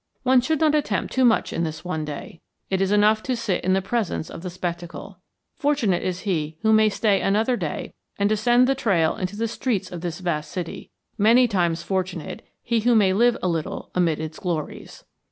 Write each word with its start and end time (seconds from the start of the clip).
One 0.23 0.41
should 0.41 0.59
not 0.59 0.73
attempt 0.73 1.13
too 1.13 1.23
much 1.23 1.53
in 1.53 1.63
this 1.63 1.85
one 1.85 2.03
day. 2.05 2.41
It 2.71 2.81
is 2.81 2.91
enough 2.91 3.21
to 3.21 3.35
sit 3.35 3.63
in 3.63 3.73
the 3.73 3.83
presence 3.83 4.31
of 4.31 4.41
the 4.41 4.49
spectacle. 4.49 5.19
Fortunate 5.57 6.01
is 6.01 6.21
he 6.21 6.57
who 6.63 6.73
may 6.73 6.89
stay 6.89 7.21
another 7.21 7.55
day 7.55 7.93
and 8.17 8.27
descend 8.27 8.65
the 8.65 8.73
trail 8.73 9.15
into 9.15 9.35
the 9.35 9.47
streets 9.47 9.91
of 9.91 10.01
this 10.01 10.17
vast 10.17 10.49
city; 10.49 10.89
many 11.19 11.47
times 11.47 11.83
fortunate 11.83 12.41
he 12.63 12.79
who 12.79 12.95
may 12.95 13.13
live 13.13 13.37
a 13.43 13.47
little 13.47 13.91
amid 13.93 14.19
its 14.19 14.39
glories. 14.39 15.03